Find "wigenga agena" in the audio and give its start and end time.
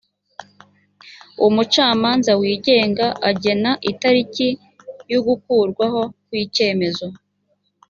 2.41-3.71